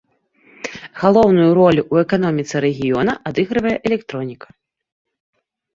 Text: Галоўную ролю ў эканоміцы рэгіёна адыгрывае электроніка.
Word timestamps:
Галоўную 1.01 1.49
ролю 1.59 1.83
ў 1.93 2.07
эканоміцы 2.07 2.55
рэгіёна 2.67 3.13
адыгрывае 3.33 3.75
электроніка. 3.93 4.47